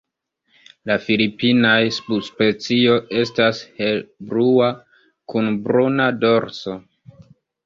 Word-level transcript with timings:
La 0.91 0.95
filipinaj 1.01 1.73
subspecio 1.97 2.95
estas 3.19 3.61
helblua 3.83 4.71
kun 5.35 5.53
bruna 5.69 6.09
dorso. 6.25 6.77